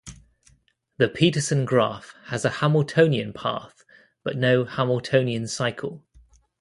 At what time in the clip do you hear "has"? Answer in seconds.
2.29-2.43